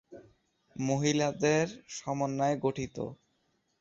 মহিলাদের 0.75 1.65
সমন্বয়ে 1.89 2.55
গঠিত। 2.57 2.97